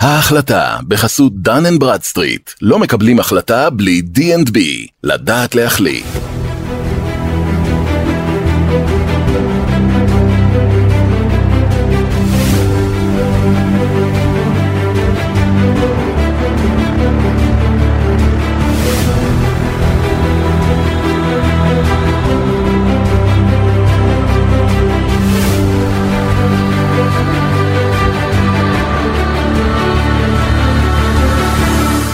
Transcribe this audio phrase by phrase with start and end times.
[0.00, 4.58] ההחלטה בחסות דן אנד ברדסטריט, לא מקבלים החלטה בלי D&B,
[5.02, 6.29] לדעת להחליט.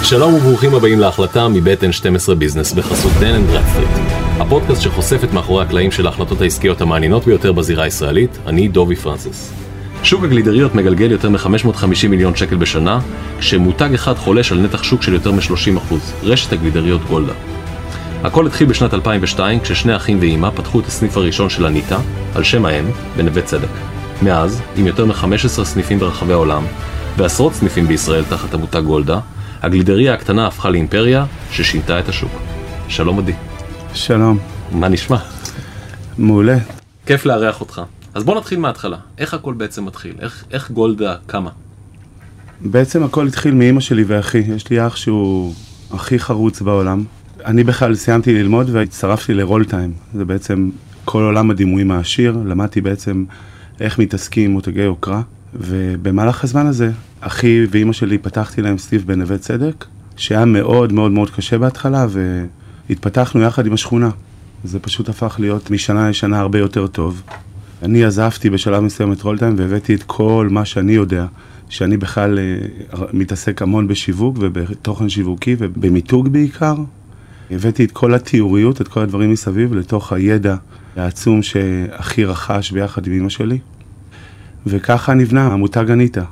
[0.09, 3.89] שלום וברוכים הבאים להחלטה מבית N12 Business בחסות Dun & Bradstreet.
[4.41, 9.53] הפודקאסט שחושף את מאחורי הקלעים של ההחלטות העסקיות המעניינות ביותר בזירה הישראלית, אני דובי פרנסיס.
[10.03, 13.01] שוק הגלידריות מגלגל יותר מ-550 מיליון שקל בשנה,
[13.39, 17.33] כשמותג אחד חולש על נתח שוק של יותר מ-30%, רשת הגלידריות גולדה.
[18.25, 21.99] הכל התחיל בשנת 2002, כששני אחים ואימא פתחו את הסניף הראשון של אניטה,
[22.35, 22.85] על שם האם,
[23.17, 23.69] בנווה צדק.
[24.23, 26.65] מאז, עם יותר מ-15 סניפים ברחבי העולם,
[27.17, 29.19] ועשרות סניפים בישראל תחת המותג גולדה,
[29.67, 32.33] הגלידריה הקטנה הפכה לאימפריה ששינתה את השוק.
[32.89, 33.33] שלום עדי.
[33.95, 34.39] שלום,
[34.73, 35.17] מה נשמע?
[36.19, 36.59] מעולה.
[37.07, 37.83] כיף לארח אותך.
[38.15, 38.97] אז בוא נתחיל מההתחלה.
[39.19, 40.15] איך הכל בעצם מתחיל?
[40.21, 41.51] איך, איך גולדה קמה?
[42.61, 44.39] בעצם הכל התחיל מאימא שלי ואחי.
[44.39, 45.55] יש לי אח שהוא
[45.91, 47.05] הכי חרוץ בעולם.
[47.45, 49.93] אני בכלל סיימתי ללמוד והצטרפתי לרול טיים.
[50.15, 50.71] זה בעצם
[51.05, 52.39] כל עולם הדימויים העשיר.
[52.45, 53.25] למדתי בעצם
[53.81, 55.23] איך מתעסקים עם מותגי יוקרה.
[55.55, 59.85] ובמהלך הזמן הזה, אחי ואימא שלי פתחתי להם סניף בנווה צדק,
[60.17, 62.07] שהיה מאוד מאוד מאוד קשה בהתחלה,
[62.89, 64.11] והתפתחנו יחד עם השכונה.
[64.65, 67.23] זה פשוט הפך להיות משנה לשנה הרבה יותר טוב.
[67.83, 71.27] אני עזבתי בשלב מסוים את רולטיים והבאתי את כל מה שאני יודע,
[71.69, 72.39] שאני בכלל
[72.93, 76.75] uh, מתעסק המון בשיווק ובתוכן שיווקי ובמיתוג בעיקר.
[77.51, 80.57] הבאתי את כל התיאוריות, את כל הדברים מסביב, לתוך הידע
[80.97, 83.59] העצום שהכי רכש ביחד עם אמא שלי.
[84.67, 86.25] וככה נבנה המותג אניטה.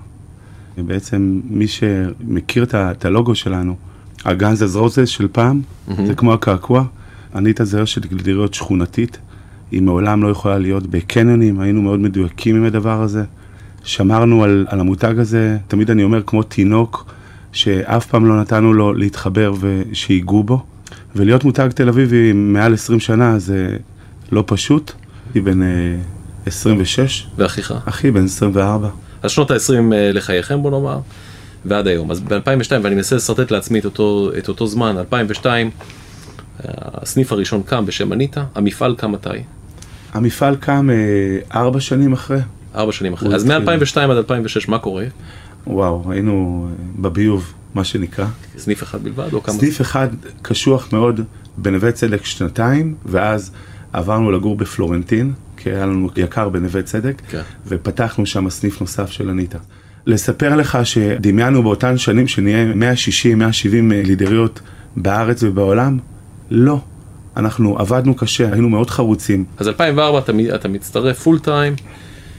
[0.78, 3.76] בעצם מי שמכיר את הלוגו שלנו,
[4.24, 5.92] הגאנז רוזס של פעם, mm-hmm.
[6.06, 6.84] זה כמו הקעקוע.
[7.34, 9.18] אניטה זה רשת גלידריות שכונתית,
[9.70, 13.24] היא מעולם לא יכולה להיות בקניונים, היינו מאוד מדויקים עם הדבר הזה.
[13.84, 17.06] שמרנו על, על המותג הזה, תמיד אני אומר כמו תינוק,
[17.52, 20.62] שאף פעם לא נתנו לו להתחבר ושיגעו בו.
[21.16, 23.76] ולהיות מותג תל אביבי מעל 20 שנה זה
[24.32, 24.92] לא פשוט.
[25.34, 25.60] היא בן
[26.46, 27.26] 26.
[27.36, 27.74] ואחיך?
[27.84, 28.88] אחי בן 24.
[29.22, 30.98] אז שנות ה-20 אה, לחייכם בוא נאמר,
[31.64, 32.10] ועד היום.
[32.10, 35.70] אז ב-2002, ואני מנסה לשרטט לעצמי את אותו, את אותו זמן, 2002,
[36.64, 39.28] הסניף הראשון קם בשם אניטה, המפעל קם מתי?
[40.12, 42.40] המפעל קם אה, ארבע שנים אחרי.
[42.74, 43.34] ארבע שנים אחרי.
[43.34, 45.04] אז מ-2002 עד 2006, מה קורה?
[45.66, 48.26] וואו, היינו אה, בביוב, מה שנקרא.
[48.58, 49.54] סניף אחד בלבד או כמה?
[49.54, 50.08] סניף אחד
[50.42, 51.20] קשוח מאוד
[51.56, 53.50] בנווה צדק שנתיים, ואז
[53.92, 55.32] עברנו לגור בפלורנטין,
[55.64, 57.40] כי היה לנו יקר בנווה צדק, כן.
[57.66, 59.58] ופתחנו שם סניף נוסף של אניטה.
[60.06, 64.60] לספר לך שדמיינו באותן שנים שנהיה 160-170 לידריות
[64.96, 65.98] בארץ ובעולם?
[66.50, 66.80] לא.
[67.36, 69.44] אנחנו עבדנו קשה, היינו מאוד חרוצים.
[69.58, 71.74] אז 2004 אתה, אתה מצטרף פול טיים,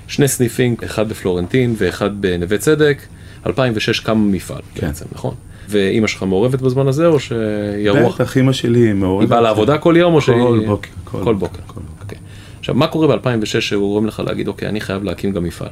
[0.08, 3.02] שני סניפים, אחד בפלורנטין ואחד בנווה צדק,
[3.46, 4.88] 2006 קם מפעל כן.
[4.88, 5.34] בעצם, נכון?
[5.70, 8.16] ואימא שלך מעורבת בזמן הזה או שהיא הרוח?
[8.16, 9.22] בטח, אימא שלי מעורבת.
[9.22, 10.38] היא באה לעבודה כל יום או שהיא...
[10.38, 10.90] כל בוקר.
[11.04, 11.60] כל, כל בוקר.
[11.68, 12.16] כל בוקר.
[12.16, 12.20] Okay.
[12.66, 15.70] עכשיו, מה קורה ב-2006 שהוא גורם לך להגיד, אוקיי, אני חייב להקים גם מפעל?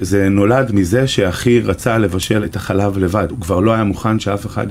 [0.00, 4.46] זה נולד מזה שאחי רצה לבשל את החלב לבד, הוא כבר לא היה מוכן שאף
[4.46, 4.66] אחד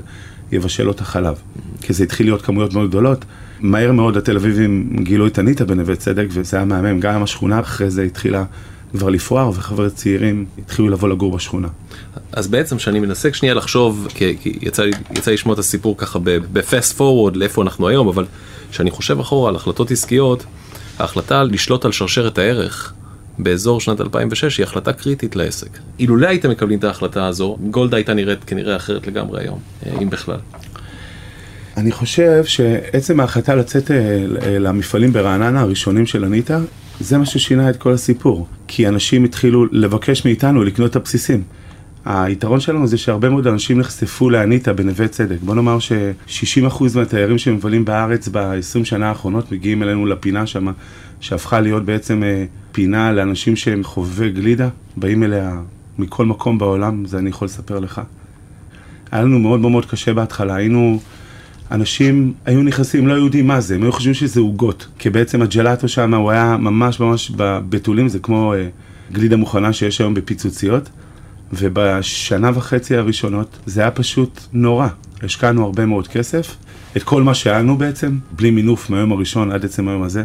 [0.52, 1.34] יבשל לו את החלב,
[1.80, 3.24] כי זה התחיל להיות כמויות מאוד גדולות.
[3.60, 7.90] מהר מאוד התל אביבים גילו את אניטה בנווה צדק, וזה היה מהמם, גם השכונה אחרי
[7.90, 8.44] זה התחילה
[8.90, 11.68] כבר לפרוח, וחבר'ה צעירים התחילו לבוא לגור בשכונה.
[12.32, 14.92] אז בעצם כשאני מנסה שנייה לחשוב, כי, כי יצא לי
[15.26, 18.24] לשמוע את הסיפור ככה בפסט פורוורד לאיפה אנחנו היום, אבל
[18.70, 20.44] כשאני חושב אחורה על החלטות עסקיות,
[20.98, 22.92] ההחלטה לשלוט על שרשרת הערך
[23.38, 25.78] באזור שנת 2006 היא החלטה קריטית לעסק.
[25.98, 30.10] אילולא הייתם מקבלים את ההחלטה הזו, גולדה הייתה נראית כנראה אחרת לגמרי היום, אה, אם
[30.10, 30.38] בכלל.
[31.76, 33.96] אני חושב שעצם ההחלטה לצאת אה,
[34.58, 36.60] למפעלים ברעננה הראשונים של אניטה,
[37.00, 38.46] זה מה ששינה את כל הסיפור.
[38.68, 41.42] כי אנשים התחילו לבקש מאיתנו לקנות את הבסיסים.
[42.04, 45.36] היתרון שלנו זה שהרבה מאוד אנשים נחשפו לאניטה בנווה צדק.
[45.42, 50.66] בוא נאמר ש-60% מהתיירים שמבלים בארץ ב-20 שנה האחרונות מגיעים אלינו לפינה שם,
[51.20, 55.60] שהפכה להיות בעצם אה, פינה לאנשים שהם חובבי גלידה, באים אליה
[55.98, 58.00] מכל מקום בעולם, זה אני יכול לספר לך.
[59.12, 61.00] היה לנו מאוד מאוד קשה בהתחלה, היינו...
[61.70, 65.88] אנשים היו נכנסים, לא יודעים מה זה, הם היו חושבים שזה עוגות, כי בעצם הג'לטו
[65.88, 68.68] שם הוא היה ממש ממש בבתולים, זה כמו אה,
[69.12, 70.90] גלידה מוכנה שיש היום בפיצוציות.
[71.52, 74.88] ובשנה וחצי הראשונות זה היה פשוט נורא.
[75.22, 76.56] השקענו הרבה מאוד כסף,
[76.96, 80.22] את כל מה שהיה לנו בעצם, בלי מינוף מהיום הראשון עד עצם היום הזה.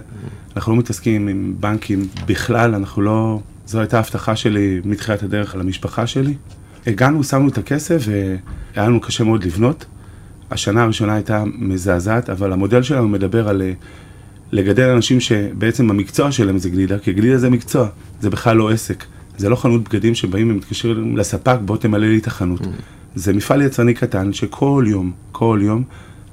[0.55, 3.39] אנחנו לא מתעסקים עם בנקים בכלל, אנחנו לא...
[3.65, 6.33] זו הייתה הבטחה שלי מתחילת הדרך על המשפחה שלי.
[6.87, 9.85] הגענו, שמנו את הכסף והיה לנו קשה מאוד לבנות.
[10.51, 13.71] השנה הראשונה הייתה מזעזעת, אבל המודל שלנו מדבר על אה,
[14.51, 17.87] לגדל אנשים שבעצם המקצוע שלהם זה גלידה, כי גלידה זה מקצוע,
[18.21, 19.03] זה בכלל לא עסק.
[19.39, 22.61] זה לא חנות בגדים שבאים ומתקשרים לספק, בוא תמלא לי את החנות.
[22.61, 22.67] Mm.
[23.15, 25.83] זה מפעל יצרני קטן שכל יום, כל יום,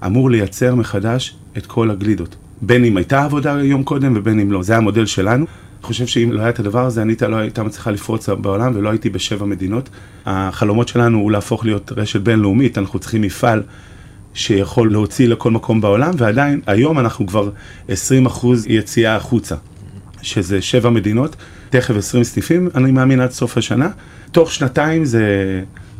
[0.06, 2.36] אמור לייצר מחדש את כל הגלידות.
[2.62, 4.62] בין אם הייתה עבודה יום קודם ובין אם לא.
[4.62, 5.44] זה המודל שלנו.
[5.44, 8.90] אני חושב שאם לא היה את הדבר הזה, אניטה לא הייתה מצליחה לפרוץ בעולם ולא
[8.90, 9.88] הייתי בשבע מדינות.
[10.26, 13.62] החלומות שלנו הוא להפוך להיות רשת בינלאומית, אנחנו צריכים מפעל
[14.34, 17.50] שיכול להוציא לכל מקום בעולם, ועדיין, היום אנחנו כבר
[17.88, 17.92] 20%
[18.68, 19.54] יציאה החוצה,
[20.22, 21.36] שזה שבע מדינות,
[21.70, 23.88] תכף 20 סניפים, אני מאמין עד סוף השנה.
[24.32, 25.24] תוך שנתיים זה,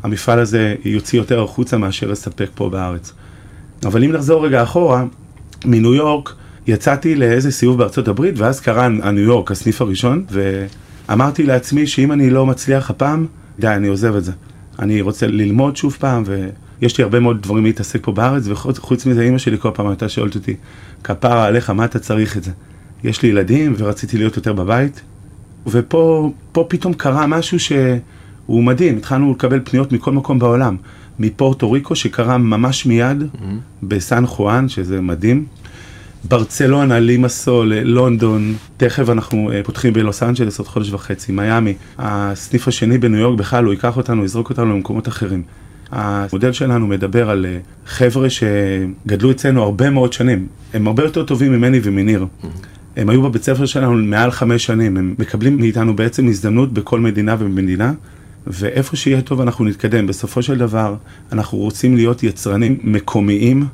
[0.03, 3.13] המפעל הזה יוציא יותר החוצה מאשר לספק פה בארץ.
[3.85, 5.05] אבל אם נחזור רגע אחורה,
[5.65, 6.35] מניו יורק
[6.67, 10.25] יצאתי לאיזה סיבוב בארצות הברית, ואז קרה הניו יורק, הסניף הראשון,
[11.09, 13.27] ואמרתי לעצמי שאם אני לא מצליח הפעם,
[13.59, 14.33] די, אני עוזב את זה.
[14.79, 19.23] אני רוצה ללמוד שוב פעם, ויש לי הרבה מאוד דברים להתעסק פה בארץ, וחוץ מזה,
[19.23, 20.57] אימא שלי כל פעם הייתה שואלת אותי,
[21.05, 22.51] כפרה עליך, מה אתה צריך את זה?
[23.05, 25.01] יש לי ילדים, ורציתי להיות יותר בבית,
[25.67, 26.33] ופה
[26.69, 30.77] פתאום קרה משהו שהוא מדהים, התחלנו לקבל פניות מכל מקום בעולם.
[31.19, 33.45] מפורטו ריקו, שקרה ממש מיד mm-hmm.
[33.83, 35.47] בסן חואן, שזה מדהים.
[36.29, 41.75] ברצלונה, לימסול, לונדון, תכף אנחנו uh, פותחים בלוס אנג'לס עוד חודש וחצי, מיאמי.
[41.99, 45.43] הסניף השני בניו יורק בכלל, הוא ייקח אותנו, יזרוק אותנו למקומות אחרים.
[45.91, 50.47] המודל שלנו מדבר על uh, חבר'ה שגדלו אצלנו הרבה מאוד שנים.
[50.75, 52.27] הם הרבה יותר טובים ממני ומניר.
[52.43, 52.76] Mm-hmm.
[52.97, 57.37] הם היו בבית ספר שלנו מעל חמש שנים, הם מקבלים מאיתנו בעצם הזדמנות בכל מדינה
[57.39, 57.93] ומדינה.
[58.47, 60.07] ואיפה שיהיה טוב אנחנו נתקדם.
[60.07, 60.97] בסופו של דבר,
[61.33, 63.67] אנחנו רוצים להיות יצרנים מקומיים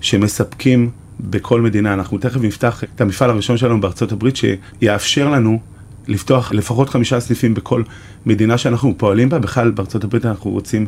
[0.00, 0.90] שמספקים
[1.20, 1.94] בכל מדינה.
[1.94, 5.60] אנחנו תכף נפתח את המפעל הראשון שלנו בארצות הברית, שיאפשר לנו
[6.08, 7.82] לפתוח לפחות חמישה סניפים בכל
[8.26, 9.38] מדינה שאנחנו פועלים בה.
[9.38, 10.86] בכלל, בארצות הברית אנחנו רוצים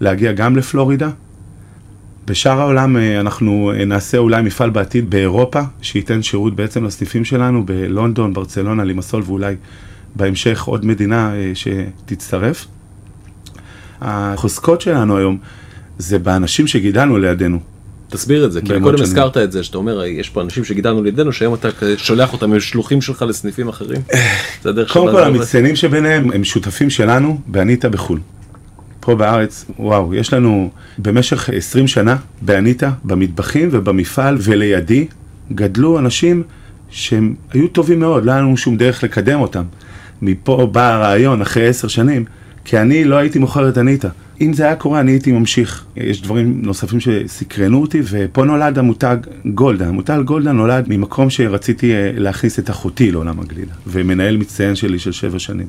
[0.00, 1.10] להגיע גם לפלורידה.
[2.26, 7.66] בשאר העולם אה, אנחנו אה, נעשה אולי מפעל בעתיד באירופה, שייתן שירות בעצם לסניפים שלנו
[7.66, 9.56] בלונדון, ברצלונה, לימסול ואולי
[10.14, 12.66] בהמשך עוד מדינה אה, שתצטרף.
[14.00, 15.38] החוזקות שלנו היום
[15.98, 17.58] זה באנשים שגידלנו לידינו.
[18.08, 21.32] תסביר את זה, כי קודם הזכרת את זה, שאתה אומר, יש פה אנשים שגידלנו לידינו,
[21.32, 24.00] שהיום אתה שולח אותם, הם שלוחים שלך לסניפים אחרים.
[24.62, 28.18] קודם כל, המצטיינים שביניהם הם שותפים שלנו באניטה בחו"ל.
[29.04, 35.06] פה בארץ, וואו, יש לנו במשך 20 שנה באניטה, במטבחים ובמפעל ולידי,
[35.52, 36.42] גדלו אנשים
[36.90, 39.62] שהם היו טובים מאוד, לא היה לנו שום דרך לקדם אותם.
[40.22, 42.24] מפה בא הרעיון, אחרי עשר שנים,
[42.64, 44.08] כי אני לא הייתי מוכר את אניטה.
[44.40, 45.84] אם זה היה קורה, אני הייתי ממשיך.
[45.96, 49.88] יש דברים נוספים שסקרנו אותי, ופה נולד המותג גולדה.
[49.88, 55.12] המותג גולדה נולד ממקום שרציתי אה, להכניס את אחותי לעולם הגלידה, ומנהל מצטיין שלי של
[55.12, 55.66] שבע שנים.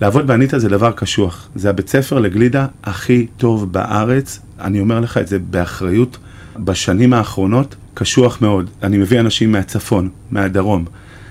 [0.00, 1.48] לעבוד באניטה זה דבר קשוח.
[1.54, 4.40] זה הבית ספר לגלידה הכי טוב בארץ.
[4.60, 6.18] אני אומר לך את זה באחריות.
[6.58, 8.70] בשנים האחרונות קשוח מאוד.
[8.82, 10.84] אני מביא אנשים מהצפון, מהדרום.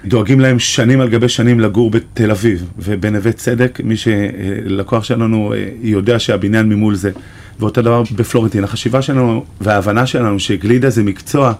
[0.05, 5.69] דואגים להם שנים על גבי שנים לגור בתל אביב ובנווה צדק, מי שלקוח שלנו אה,
[5.81, 7.11] יודע שהבניין ממול זה.
[7.59, 8.63] ואותו דבר בפלורנטין.
[8.63, 11.53] החשיבה שלנו וההבנה שלנו שגלידה זה מקצוע,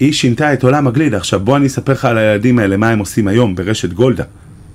[0.00, 1.16] היא שינתה את עולם הגלידה.
[1.16, 4.24] עכשיו בוא אני אספר לך על הילדים האלה, מה הם עושים היום ברשת גולדה.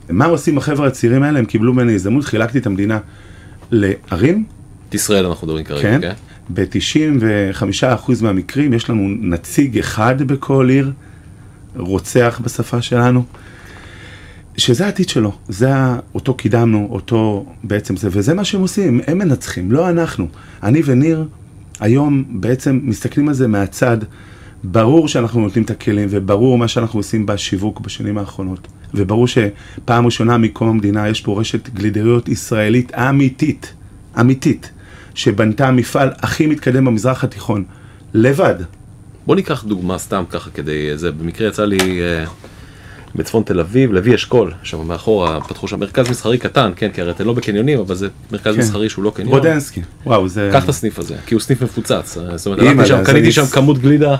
[0.09, 1.39] מה עושים החבר'ה הצעירים האלה?
[1.39, 2.99] הם קיבלו ממני הזדמנות, חילקתי את המדינה
[3.71, 4.43] לערים.
[4.89, 6.01] את ישראל אנחנו מדברים כרגע, כן?
[6.01, 6.13] כן?
[6.53, 10.91] ב-95% מהמקרים יש לנו נציג אחד בכל עיר.
[11.75, 13.23] רוצח בשפה שלנו,
[14.57, 15.69] שזה העתיד שלו, זה
[16.15, 20.27] אותו קידמנו, אותו בעצם זה, וזה מה שהם עושים, הם מנצחים, לא אנחנו.
[20.63, 21.27] אני וניר
[21.79, 23.97] היום בעצם מסתכלים על זה מהצד,
[24.63, 30.37] ברור שאנחנו נותנים את הכלים, וברור מה שאנחנו עושים בשיווק בשנים האחרונות, וברור שפעם ראשונה
[30.37, 33.73] מקום המדינה יש פה רשת גלידריות ישראלית אמיתית,
[34.19, 34.71] אמיתית,
[35.15, 37.63] שבנתה מפעל הכי מתקדם במזרח התיכון,
[38.13, 38.55] לבד.
[39.25, 42.25] בוא ניקח דוגמה סתם ככה כדי, זה במקרה יצא לי אה,
[43.15, 47.11] בצפון תל אביב, לוי אשכול, שם מאחורה פתחו שם מרכז מסחרי קטן, כן, כי הרי
[47.11, 48.59] אתם לא בקניונים, אבל זה מרכז כן.
[48.59, 49.31] מסחרי שהוא לא קניון.
[49.31, 50.49] רודנסקי, וואו זה...
[50.53, 53.45] קח את הסניף הזה, כי הוא סניף מפוצץ, אה, זאת אומרת, הלכתי שם, קניתי שם
[53.45, 54.15] כמות גלידה.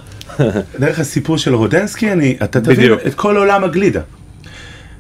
[0.80, 4.02] דרך הסיפור של רודנסקי, אני, אתה תבין את כל עולם הגלידה.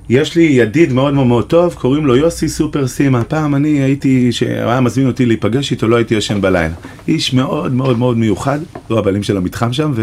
[0.10, 3.24] יש לי ידיד מאוד מאוד מאוד טוב, קוראים לו יוסי סופר סימה.
[3.24, 6.74] פעם אני הייתי, שהוא היה מזמין אותי להיפגש איתו, לא הייתי ישן בלילה.
[7.08, 9.94] איש מאוד מאוד מאוד מיוחד, הוא הבעלים של המתחם שם,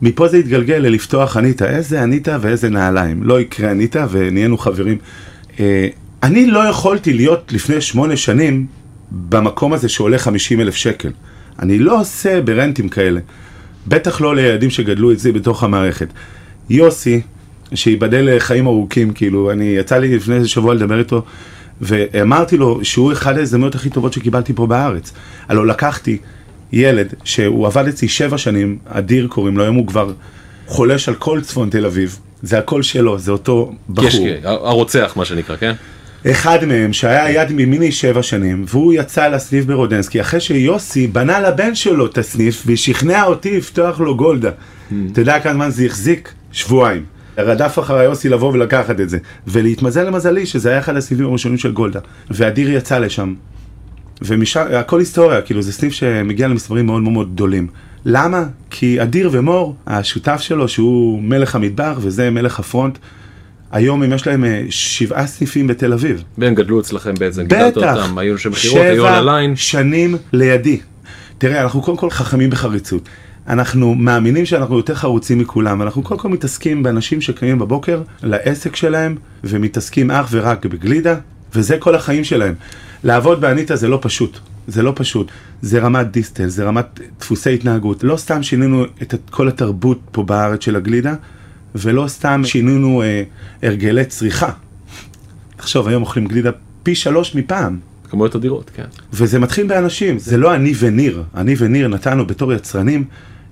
[0.00, 1.70] ומפה זה התגלגל ללפתוח אניטה.
[1.70, 3.22] איזה אניטה ואיזה נעליים.
[3.22, 4.98] לא יקרה אניטה ונהיינו חברים.
[5.60, 5.88] אה,
[6.22, 8.66] אני לא יכולתי להיות לפני שמונה שנים
[9.10, 11.10] במקום הזה שעולה 50 אלף שקל.
[11.58, 13.20] אני לא עושה ברנטים כאלה.
[13.86, 16.08] בטח לא לילדים שגדלו את זה בתוך המערכת.
[16.70, 17.20] יוסי,
[17.74, 21.22] שייבדל לחיים ארוכים, כאילו, אני, יצא לי לפני איזה שבוע לדבר איתו,
[21.80, 25.12] ואמרתי לו שהוא אחד ההזדמנויות הכי טובות שקיבלתי פה בארץ.
[25.48, 26.18] הלוא לקחתי
[26.72, 30.12] ילד שהוא עבד אצלי שבע שנים, אדיר קוראים לו, היום הוא כבר
[30.66, 32.18] חולש על כל צפון תל אביב.
[32.42, 34.08] זה הכל שלו, זה אותו בחור.
[34.08, 35.72] קשקי, הרוצח מה שנקרא, כן?
[36.30, 41.74] אחד מהם שהיה יד מימיני שבע שנים, והוא יצא לסניף ברודנסקי, אחרי שיוסי בנה לבן
[41.74, 44.50] שלו את הסניף, ושכנע אותי לפתוח לו גולדה.
[45.12, 46.32] אתה יודע כמה זמן זה החזיק?
[46.52, 47.04] שבועיים.
[47.38, 49.18] רדף אחרי יוסי לבוא ולקחת את זה.
[49.46, 52.00] ולהתמזל למזלי שזה היה אחד הסניפים הראשונים של גולדה.
[52.30, 53.34] ואדיר יצא לשם.
[54.22, 57.66] ומשם, הכל היסטוריה, כאילו זה סניף שמגיע למספרים מאוד מאוד גדולים.
[58.04, 58.44] למה?
[58.70, 62.98] כי אדיר ומור, השותף שלו, שהוא מלך המטבח וזה מלך הפרונט,
[63.72, 66.22] היום אם יש להם אה, שבעה סניפים בתל אביב.
[66.38, 69.56] והם גדלו אצלכם בעצם, גידלת אותם, היו שם בחירות, היו על הליין.
[69.56, 70.80] שבע שנים לידי.
[71.38, 73.08] תראה, אנחנו קודם כל חכמים בחריצות.
[73.48, 79.16] אנחנו מאמינים שאנחנו יותר חרוצים מכולם, אנחנו קודם כל מתעסקים באנשים שקמים בבוקר לעסק שלהם,
[79.44, 81.16] ומתעסקים אך ורק בגלידה,
[81.54, 82.54] וזה כל החיים שלהם.
[83.04, 85.30] לעבוד באניטה זה לא פשוט, זה לא פשוט.
[85.62, 88.04] זה רמת דיסטל, זה רמת דפוסי התנהגות.
[88.04, 91.14] לא סתם שינינו את כל התרבות פה בארץ של הגלידה,
[91.74, 93.22] ולא סתם שינינו אה,
[93.62, 94.50] הרגלי צריכה.
[95.56, 96.50] תחשוב, היום אוכלים גלידה
[96.82, 97.78] פי שלוש מפעם.
[98.10, 98.84] כמויות אדירות, כן.
[99.12, 101.22] וזה מתחיל באנשים, זה לא אני וניר.
[101.34, 103.04] אני וניר נתנו בתור יצרנים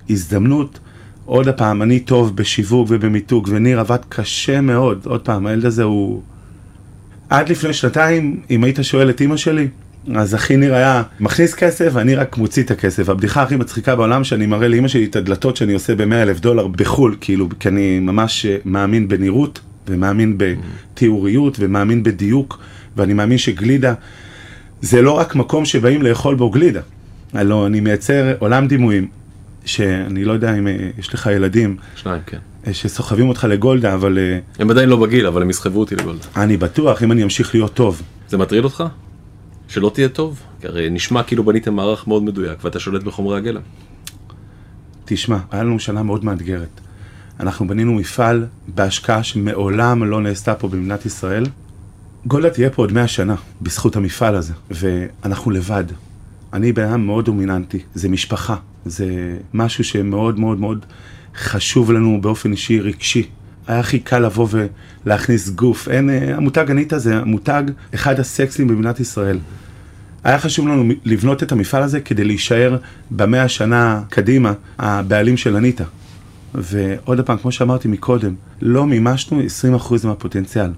[0.09, 0.79] הזדמנות.
[1.25, 5.01] עוד פעם, אני טוב בשיווק ובמיתוג, וניר עבד קשה מאוד.
[5.05, 6.21] עוד פעם, הילד הזה הוא...
[7.29, 9.67] עד לפני שנתיים, אם היית שואל את אימא שלי,
[10.15, 13.09] אז אחי ניר היה מכניס כסף ואני רק מוציא את הכסף.
[13.09, 16.67] הבדיחה הכי מצחיקה בעולם שאני מראה לאמא שלי את הדלתות שאני עושה ב-100 אלף דולר
[16.67, 22.59] בחו"ל, כאילו, כי אני ממש מאמין בנראות, ומאמין בתיאוריות, ומאמין בדיוק,
[22.97, 23.93] ואני מאמין שגלידה
[24.81, 26.81] זה לא רק מקום שבאים לאכול בו גלידה.
[27.33, 29.07] הלוא אני מייצר עולם דימויים,
[29.65, 31.77] שאני לא יודע אם אה, יש לך ילדים.
[31.95, 32.37] שניים, כן.
[32.67, 34.17] אה, שסוחבים אותך לגולדה, אבל...
[34.59, 36.25] הם עדיין לא בגיל, אבל הם יסחבו אותי לגולדה.
[36.37, 38.01] אני בטוח, אם אני אמשיך להיות טוב.
[38.29, 38.83] זה מטריד אותך?
[39.67, 40.41] שלא תהיה טוב?
[40.61, 43.61] כי הרי נשמע כאילו בניתם מערך מאוד מדויק ואתה שולט בחומרי הגלם.
[45.05, 46.81] תשמע, היה לנו שנה מאוד מאתגרת.
[47.39, 51.45] אנחנו בנינו מפעל בהשקעה שמעולם לא נעשתה פה במדינת ישראל.
[52.25, 55.83] גולדה תהיה פה עוד מאה שנה בזכות המפעל הזה, ואנחנו לבד.
[56.53, 58.55] אני בן אדם מאוד דומיננטי, זה משפחה,
[58.85, 60.85] זה משהו שמאוד מאוד מאוד
[61.35, 63.27] חשוב לנו באופן אישי, רגשי.
[63.67, 64.47] היה הכי קל לבוא
[65.05, 65.87] ולהכניס גוף.
[65.89, 69.39] אין, אה, המותג אניטה זה מותג אחד הסקסים במדינת ישראל.
[70.23, 72.77] היה חשוב לנו לבנות את המפעל הזה כדי להישאר
[73.11, 75.83] במאה השנה קדימה הבעלים של אניטה.
[76.55, 79.41] ועוד פעם, כמו שאמרתי מקודם, לא מימשנו
[79.81, 80.71] 20% מהפוטנציאל.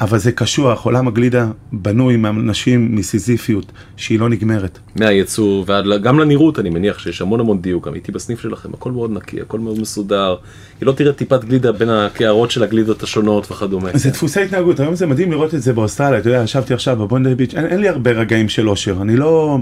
[0.00, 4.78] אבל זה קשוח, עולם הגלידה בנוי מאנשים מסיזיפיות שהיא לא נגמרת.
[4.96, 8.92] מהייצור ועד גם לנראות אני מניח שיש המון המון דיוק, גם הייתי בסניף שלכם, הכל
[8.92, 10.36] מאוד נקי, הכל מאוד מסודר,
[10.78, 13.90] כי לא תראה טיפת גלידה בין הקערות של הגלידות השונות וכדומה.
[13.94, 17.34] זה דפוסי התנהגות, היום זה מדהים לראות את זה באוסטרליה, אתה יודע, ישבתי עכשיו בבונדי
[17.34, 19.58] ביץ', אין, אין לי הרבה רגעים של אושר, אני לא...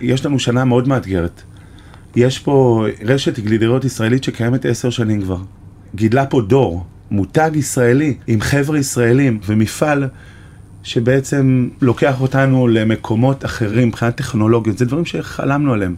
[0.00, 1.42] יש לנו שנה מאוד מאתגרת.
[2.16, 5.38] יש פה רשת גלידריות ישראלית שקיימת עשר שנים כבר.
[5.94, 6.84] גידלה פה דור.
[7.10, 10.08] מותג ישראלי עם חבר'ה ישראלים ומפעל
[10.82, 15.94] שבעצם לוקח אותנו למקומות אחרים מבחינת טכנולוגיות, זה דברים שחלמנו עליהם.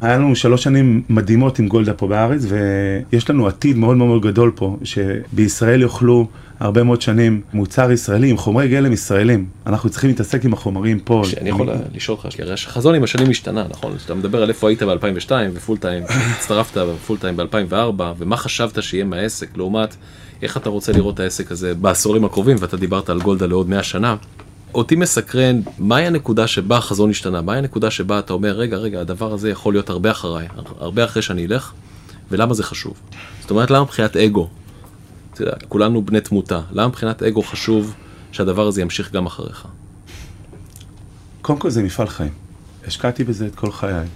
[0.00, 4.52] היה לנו שלוש שנים מדהימות עם גולדה פה בארץ, ויש לנו עתיד מאוד מאוד גדול
[4.54, 6.28] פה, שבישראל יאכלו
[6.60, 9.46] הרבה מאוד שנים מוצר ישראלי עם חומרי גלם ישראלים.
[9.66, 11.22] אנחנו צריכים להתעסק עם החומרים פה.
[11.40, 13.96] אני יכול לשאול אותך, כי הרי החזון עם השנים השתנה, נכון?
[14.04, 19.04] אתה מדבר על איפה היית ב-2002 ופול טיים, הצטרפת בפול טיים ב-2004, ומה חשבת שיהיה
[19.04, 19.96] מהעסק לעומת
[20.42, 23.82] איך אתה רוצה לראות את העסק הזה בעשורים הקרובים, ואתה דיברת על גולדה לעוד 100
[23.82, 24.16] שנה.
[24.74, 27.42] אותי מסקרן, מהי הנקודה שבה החזון השתנה?
[27.42, 30.46] מהי הנקודה שבה אתה אומר, רגע, רגע, הדבר הזה יכול להיות הרבה אחריי,
[30.80, 31.72] הרבה אחרי שאני אלך,
[32.30, 32.94] ולמה זה חשוב?
[33.40, 34.48] זאת אומרת, למה מבחינת אגו?
[35.68, 37.94] כולנו בני תמותה, למה מבחינת אגו חשוב
[38.32, 39.66] שהדבר הזה ימשיך גם אחריך?
[41.42, 42.32] קודם כל זה מפעל חיים.
[42.86, 44.06] השקעתי בזה את כל חיי.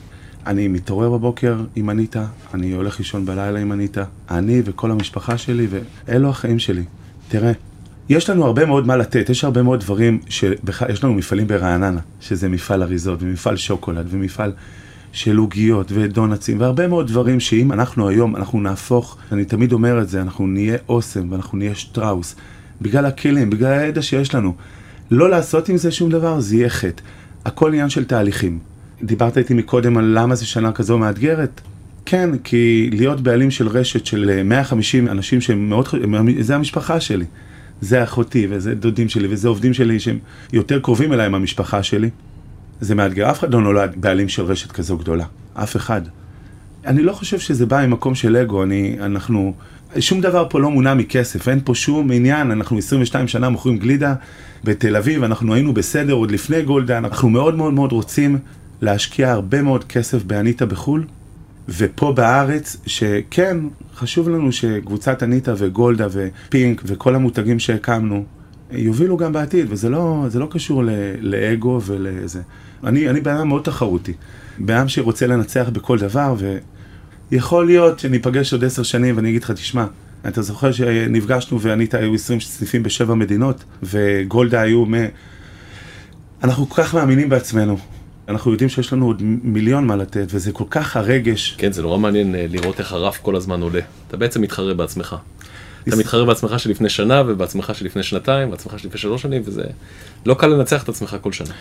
[0.46, 5.66] אני מתעורר בבוקר עם אניטה, אני הולך לישון בלילה עם אניטה, אני וכל המשפחה שלי,
[5.70, 6.84] ואלו החיים שלי.
[7.28, 7.52] תראה,
[8.08, 12.00] יש לנו הרבה מאוד מה לתת, יש הרבה מאוד דברים, שבכלל, יש לנו מפעלים ברעננה,
[12.20, 14.52] שזה מפעל אריזות, ומפעל שוקולד, ומפעל
[15.12, 20.08] של עוגיות ודונצים, והרבה מאוד דברים שאם אנחנו היום, אנחנו נהפוך, אני תמיד אומר את
[20.08, 22.36] זה, אנחנו נהיה אוסם ואנחנו נהיה שטראוס,
[22.82, 24.54] בגלל הכלים, בגלל הידע שיש לנו.
[25.10, 27.02] לא לעשות עם זה שום דבר, זה יהיה חטא.
[27.44, 28.58] הכל עניין של תהליכים.
[29.02, 31.60] דיברת איתי מקודם על למה זו שנה כזו מאתגרת.
[32.06, 35.88] כן, כי להיות בעלים של רשת של 150 אנשים שהם מאוד,
[36.40, 37.24] זה המשפחה שלי.
[37.80, 40.18] זה אחותי, וזה דודים שלי, וזה עובדים שלי שהם
[40.52, 42.10] יותר קרובים אליי מהמשפחה שלי.
[42.80, 45.24] זה מאתגר, אף אחד לא נולד בעלים של רשת כזו גדולה.
[45.54, 46.02] אף אחד.
[46.86, 49.54] אני לא חושב שזה בא ממקום של אגו, אני, אנחנו
[49.98, 54.14] שום דבר פה לא מונע מכסף, אין פה שום עניין, אנחנו 22 שנה מוכרים גלידה
[54.64, 58.38] בתל אביב, אנחנו היינו בסדר עוד לפני גולדה, אנחנו מאוד מאוד מאוד רוצים
[58.80, 61.04] להשקיע הרבה מאוד כסף באניטה בחו"ל,
[61.68, 63.56] ופה בארץ, שכן,
[63.94, 68.24] חשוב לנו שקבוצת אניטה וגולדה ופינק וכל המותגים שהקמנו,
[68.70, 72.40] יובילו גם בעתיד, וזה לא, לא קשור ל, לאגו ולזה.
[72.84, 74.12] אני, אני בן אדם מאוד תחרותי,
[74.58, 76.34] בן אדם שרוצה לנצח בכל דבר,
[77.30, 79.86] ויכול להיות שניפגש עוד עשר שנים ואני אגיד לך, תשמע,
[80.28, 84.94] אתה זוכר שנפגשנו ואניטה היו 20 סניפים בשבע מדינות, וגולדה היו מ...
[86.42, 87.78] אנחנו כל כך מאמינים בעצמנו,
[88.28, 91.54] אנחנו יודעים שיש לנו עוד מיליון מה לתת, וזה כל כך הרגש.
[91.58, 93.80] כן, זה נורא מעניין אה, לראות איך הרף כל הזמן עולה.
[94.08, 95.16] אתה בעצם מתחרה בעצמך.
[95.88, 99.62] אתה מתחרה בעצמך שלפני שנה, ובעצמך שלפני שנתיים, ובעצמך שלפני שלוש שנים, וזה
[100.26, 101.54] לא קל לנצח את עצמך כל שנה.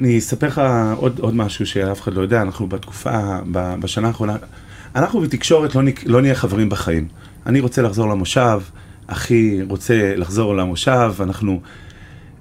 [0.00, 0.62] אני אספר לך
[0.96, 4.36] עוד, עוד משהו שאף אחד לא יודע, אנחנו בתקופה, בשנה האחרונה,
[4.96, 7.08] אנחנו בתקשורת לא, לא נהיה חברים בחיים.
[7.46, 8.60] אני רוצה לחזור למושב,
[9.06, 11.60] אחי רוצה לחזור למושב, אנחנו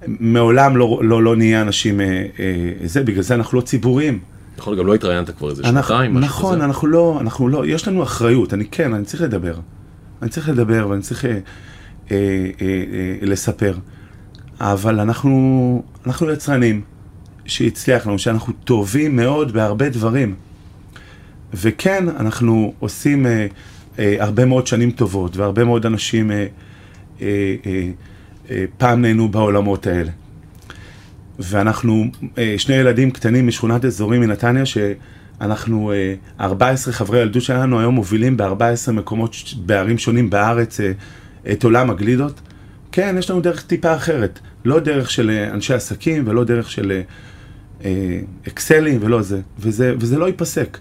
[0.07, 4.19] מעולם לא, לא, לא נהיה אנשים, אה, אה, זה, בגלל זה אנחנו לא ציבוריים.
[4.57, 6.65] נכון, גם לא התראיינת כבר איזה שנתיים, משהו נכון, כזה.
[6.65, 9.55] אנחנו לא, אנחנו לא, יש לנו אחריות, אני כן, אני צריך לדבר.
[10.21, 11.37] אני צריך לדבר ואני צריך אה, אה,
[12.11, 13.77] אה, אה, לספר.
[14.59, 16.81] אבל אנחנו, אנחנו יצרנים
[17.47, 20.35] שהצליח לנו, שאנחנו טובים מאוד בהרבה דברים.
[21.53, 23.47] וכן, אנחנו עושים אה,
[23.99, 26.45] אה, הרבה מאוד שנים טובות, והרבה מאוד אנשים אה,
[27.21, 27.89] אה, אה,
[28.51, 30.11] אה, פעם נהנו בעולמות האלה.
[31.39, 32.05] ואנחנו
[32.37, 38.37] אה, שני ילדים קטנים משכונת אזורים מנתניה, שאנחנו, אה, 14 חברי ילדות שלנו היום מובילים
[38.37, 39.35] ב-14 מקומות
[39.65, 40.91] בערים שונים בארץ אה,
[41.51, 42.41] את עולם הגלידות.
[42.91, 44.39] כן, יש לנו דרך טיפה אחרת.
[44.65, 47.01] לא דרך של אה, אנשי עסקים ולא דרך של אה,
[48.47, 49.41] אקסלים ולא זה.
[49.59, 50.77] וזה, וזה לא ייפסק.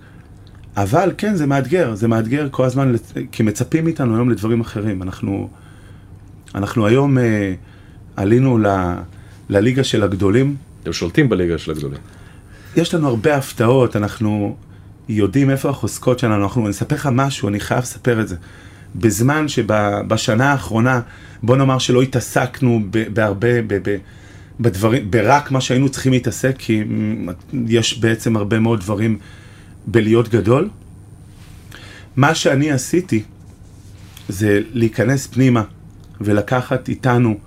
[0.77, 2.95] אבל כן, זה מאתגר, זה מאתגר כל הזמן,
[3.33, 5.03] כי מצפים מאיתנו היום לדברים אחרים.
[5.03, 5.49] אנחנו,
[6.55, 7.55] אנחנו היום אה,
[8.17, 8.67] עלינו ל,
[9.49, 10.57] לליגה של הגדולים.
[10.83, 11.99] אתם שולטים בליגה של הגדולים.
[12.77, 14.57] יש לנו הרבה הפתעות, אנחנו
[15.09, 18.37] יודעים איפה החוזקות שלנו, אנחנו, אני אספר לך משהו, אני חייב לספר את זה.
[18.97, 21.01] בזמן שבשנה האחרונה,
[21.43, 22.83] בוא נאמר שלא התעסקנו
[23.13, 23.49] בהרבה,
[24.61, 26.85] בדברים, ברק מה שהיינו צריכים להתעסק, כי
[27.69, 29.19] יש בעצם הרבה מאוד דברים
[29.87, 30.69] בלהיות גדול.
[32.17, 33.23] מה שאני עשיתי
[34.29, 35.63] זה להיכנס פנימה
[36.21, 37.39] ולקחת איתנו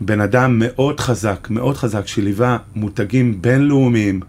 [0.00, 4.20] בן אדם מאוד חזק, מאוד חזק, שליווה מותגים בינלאומיים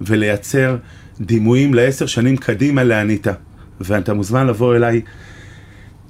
[0.00, 0.76] ולייצר
[1.20, 3.32] דימויים לעשר שנים קדימה לאניטה.
[3.80, 5.00] ואתה מוזמן לבוא אליי,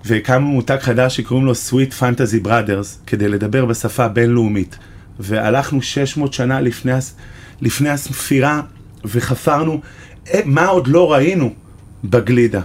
[0.05, 4.79] והקמנו מותג חדש שקוראים לו Sweet Fantasy Brothers, כדי לדבר בשפה בינלאומית.
[5.21, 6.93] והלכנו 600 שנה לפני,
[7.61, 8.63] לפני הספירה
[9.05, 9.81] וחפרנו
[10.35, 11.55] אה, מה עוד לא ראינו
[12.05, 12.61] בגלידה.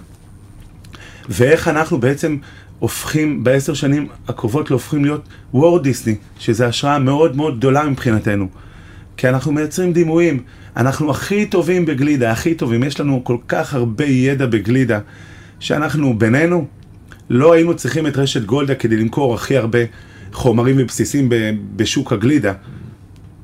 [1.30, 2.38] ואיך אנחנו בעצם
[2.80, 8.48] הופכים בעשר שנים הקרובות להופכים להיות וורט דיסני, שזה השראה מאוד מאוד גדולה מבחינתנו.
[9.18, 10.44] כי אנחנו מייצרים דימויים,
[10.78, 15.00] אנחנו הכי טובים בגלידה, הכי טובים, יש לנו כל כך הרבה ידע בגלידה,
[15.60, 16.68] שאנחנו בינינו
[17.30, 19.80] לא היינו צריכים את רשת גולדה כדי למכור הכי הרבה
[20.34, 21.30] חומרים ובסיסים
[21.76, 22.54] בשוק הגלידה.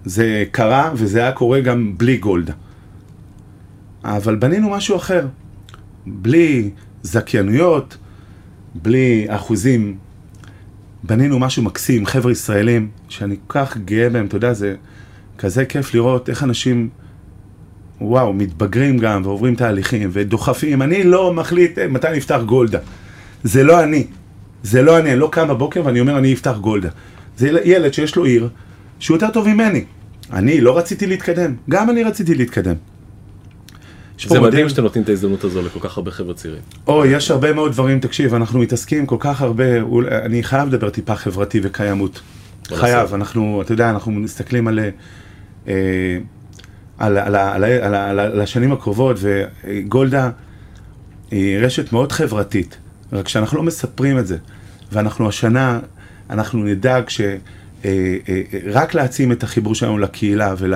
[0.05, 2.53] זה קרה וזה היה קורה גם בלי גולדה.
[4.03, 5.27] אבל בנינו משהו אחר,
[6.05, 6.69] בלי
[7.03, 7.97] זכיינויות,
[8.75, 9.97] בלי אחוזים.
[11.03, 14.75] בנינו משהו מקסים, חבר'ה ישראלים, שאני כל כך גאה בהם, אתה יודע, זה
[15.37, 16.89] כזה כיף לראות איך אנשים,
[18.01, 20.81] וואו, מתבגרים גם ועוברים תהליכים ודוחפים.
[20.81, 22.79] אני לא מחליט אה, מתי נפתח גולדה.
[23.43, 24.07] זה לא אני.
[24.65, 26.89] זה לא אני, אני לא קם בבוקר ואני אומר אני אפתח גולדה.
[27.37, 28.49] זה ילד שיש לו עיר
[28.99, 29.85] שהוא יותר טוב ממני.
[30.33, 32.75] אני לא רציתי להתקדם, גם אני רציתי להתקדם.
[34.27, 36.61] זה מדהים שאתם נותנים את ההזדמנות הזו לכל כך הרבה חבר'ה צעירים.
[36.87, 39.63] או, יש הרבה מאוד דברים, תקשיב, אנחנו מתעסקים כל כך הרבה,
[40.25, 42.21] אני חייב לדבר טיפה חברתי וקיימות.
[42.67, 44.79] חייב, אנחנו, אתה יודע, אנחנו מסתכלים על,
[45.67, 46.17] אה,
[46.97, 50.29] על, על, על, על, על, על השנים הקרובות, וגולדה
[51.31, 52.77] היא רשת מאוד חברתית,
[53.13, 54.37] רק שאנחנו לא מספרים את זה.
[54.95, 55.79] ואנחנו השנה,
[56.29, 57.21] אנחנו נדאג ש...
[57.21, 57.37] אה,
[58.29, 60.73] אה, רק להעצים את החיבור שלנו לקהילה ול,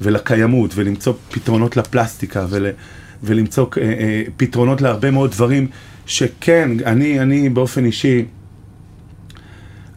[0.00, 2.66] ולקיימות ולמצוא פתרונות לפלסטיקה ול,
[3.22, 5.66] ולמצוא אה, פתרונות להרבה מאוד דברים
[6.06, 8.24] שכן, אני, אני באופן אישי,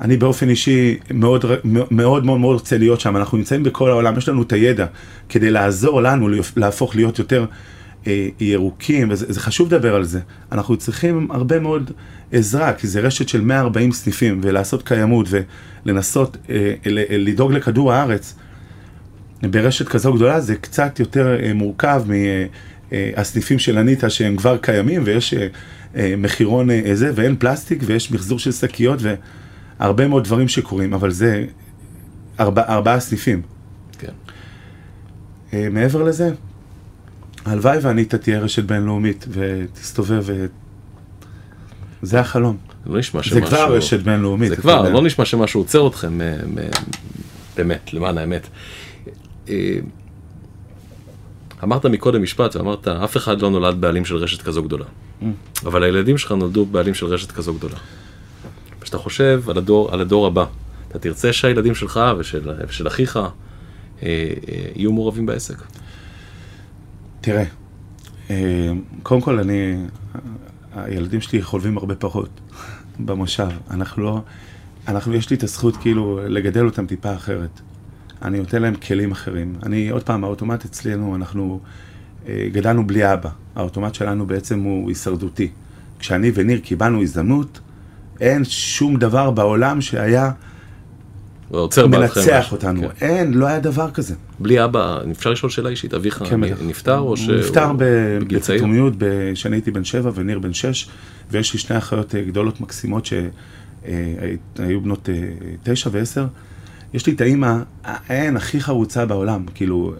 [0.01, 4.29] אני באופן אישי מאוד מאוד מאוד מאוד רוצה להיות שם, אנחנו נמצאים בכל העולם, יש
[4.29, 4.85] לנו את הידע
[5.29, 7.45] כדי לעזור לנו להפוך להיות יותר
[8.39, 10.19] ירוקים, וזה חשוב לדבר על זה.
[10.51, 11.91] אנחנו צריכים הרבה מאוד
[12.31, 15.27] עזרה, כי זה רשת של 140 סניפים, ולעשות קיימות
[15.85, 16.73] ולנסות אה,
[17.09, 18.35] לדאוג לכדור הארץ
[19.41, 22.11] ברשת כזו גדולה, זה קצת יותר אה, מורכב מ...
[22.93, 25.47] אה, הסניפים של אניטה שהם כבר קיימים, ויש אה,
[25.95, 28.99] אה, מחירון אה, זה, ואין פלסטיק, ויש מחזור של שקיות,
[29.79, 31.45] והרבה מאוד דברים שקורים, אבל זה
[32.39, 33.41] ארבע, ארבעה סניפים.
[33.99, 34.11] כן.
[35.53, 36.31] אה, מעבר לזה,
[37.45, 40.45] הלוואי ואניטה תהיה רשת בינלאומית, ותסתובב, ו...
[42.01, 42.57] זה החלום.
[42.85, 43.47] לא נשמע זה שמשהו...
[43.47, 44.49] כבר רשת בינלאומית.
[44.49, 44.89] זה אתה כבר.
[44.89, 46.37] לא נשמע שמשהו עוצר אתכם, אה,
[47.57, 48.47] באמת, למען האמת.
[49.49, 49.77] אה,
[51.63, 54.85] אמרת מקודם משפט, ואמרת, אף אחד לא נולד בעלים של רשת כזו גדולה.
[54.85, 55.25] Mm.
[55.65, 57.75] אבל הילדים שלך נולדו בעלים של רשת כזו גדולה.
[58.81, 60.45] כשאתה חושב על הדור, על הדור הבא,
[60.89, 63.27] אתה תרצה שהילדים שלך ושל, ושל אחיך אה,
[64.03, 64.17] אה,
[64.75, 65.55] יהיו מעורבים בעסק.
[67.23, 67.43] תראה,
[68.29, 68.71] אה,
[69.03, 69.75] קודם כל אני,
[70.75, 72.29] הילדים שלי חולבים הרבה פחות
[72.99, 73.47] במושב.
[73.71, 74.21] אנחנו לא,
[74.87, 77.61] אנחנו, יש לי את הזכות כאילו לגדל אותם טיפה אחרת.
[78.21, 79.55] אני נותן להם כלים אחרים.
[79.65, 81.59] אני, עוד פעם, האוטומט אצלנו, אנחנו
[82.27, 83.29] אה, גדלנו בלי אבא.
[83.55, 85.51] האוטומט שלנו בעצם הוא הישרדותי.
[85.99, 87.59] כשאני וניר קיבלנו הזדמנות,
[88.21, 90.31] אין שום דבר בעולם שהיה
[91.59, 92.51] עוצר בעדכם מנצח.
[92.51, 92.81] אותנו.
[92.81, 93.05] כן.
[93.05, 94.15] אין, לא היה דבר כזה.
[94.39, 96.39] בלי אבא, אפשר לשאול שאלה אישית, אביך כן.
[96.43, 97.71] נפטר או הוא שהוא נפטר?
[98.27, 98.93] בפתאומיות
[99.33, 100.89] כשאני הייתי בן שבע וניר בן שש,
[101.31, 105.15] ויש לי שני אחיות אה, גדולות מקסימות שהיו בנות אה,
[105.63, 106.25] תשע ועשר.
[106.93, 107.57] יש לי את האימא,
[108.09, 109.93] אין, הכי חרוצה בעולם, כאילו,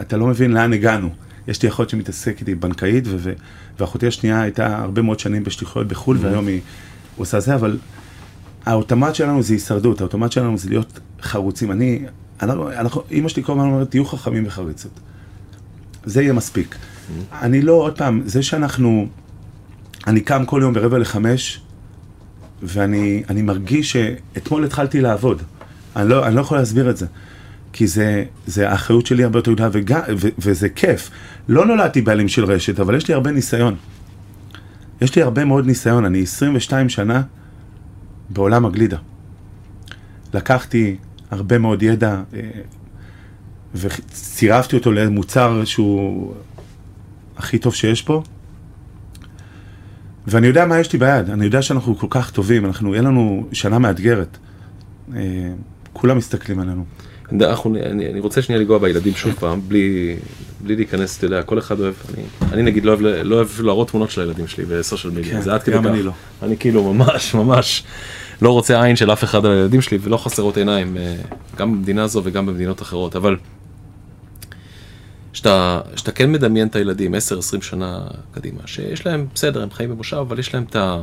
[0.00, 1.10] אתה לא מבין לאן הגענו.
[1.48, 3.32] יש לי אחות שמתעסקת, היא בנקאית, ו-
[3.80, 6.20] ואחותי השנייה הייתה הרבה מאוד שנים בשליחויות בחו"ל, Mm-hmm.
[6.24, 6.60] והיום היא
[7.16, 7.78] עושה זה, אבל
[8.66, 11.72] האוטומט שלנו זה הישרדות, האוטומט שלנו זה להיות חרוצים.
[11.72, 12.02] אני,
[12.42, 15.00] אנחנו, אנחנו, אימא שלי כל הזמן אומרת, תהיו חכמים וחריצות.
[16.04, 16.76] זה יהיה מספיק.
[17.32, 19.06] אני לא, עוד פעם, זה שאנחנו,
[20.06, 21.60] אני קם כל יום ברבע לחמש,
[22.62, 25.42] ואני אני מרגיש שאתמול התחלתי לעבוד.
[25.96, 27.06] אני לא, אני לא יכול להסביר את זה.
[27.72, 29.70] כי זה, זה האחריות שלי הרבה יותר גדולה,
[30.38, 31.10] וזה כיף.
[31.48, 33.74] לא נולדתי בעלים של רשת, אבל יש לי הרבה ניסיון.
[35.00, 37.22] יש לי הרבה מאוד ניסיון, אני 22 שנה
[38.30, 38.98] בעולם הגלידה.
[40.34, 40.96] לקחתי
[41.30, 42.40] הרבה מאוד ידע אה,
[43.74, 46.34] וצירפתי אותו למוצר שהוא
[47.36, 48.22] הכי טוב שיש פה.
[50.26, 53.48] ואני יודע מה יש לי ביד, אני יודע שאנחנו כל כך טובים, אנחנו, יהיה לנו
[53.52, 54.38] שנה מאתגרת.
[55.16, 55.52] אה,
[55.92, 56.84] כולם מסתכלים עלינו.
[57.32, 60.16] אנחנו, אני, אני רוצה שנייה לנגוע בילדים שוב פעם, בלי,
[60.60, 63.88] בלי להיכנס, אתה יודע, כל אחד אוהב, אני, אני נגיד לא אוהב, לא אוהב להראות
[63.90, 65.90] תמונות של הילדים שלי בסושיאל מדיה, כן, זה עד כדי גם כך.
[65.90, 66.12] אני לא.
[66.42, 67.82] אני כאילו ממש ממש
[68.42, 71.16] לא רוצה עין של אף אחד על הילדים שלי, ולא חסרות עיניים, אה,
[71.56, 73.36] גם במדינה הזו וגם במדינות אחרות, אבל
[75.32, 77.18] שאתה, שאתה כן מדמיין את הילדים 10-20
[77.62, 78.00] שנה
[78.32, 81.02] קדימה, שיש להם, בסדר, הם חיים במושב, אבל יש להם את ה...